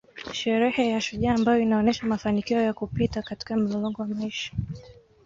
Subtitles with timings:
[0.31, 4.51] Sherehe ya shujaa ambayo inaonesha mafanikio ya kupita katika mlolongo wa maisha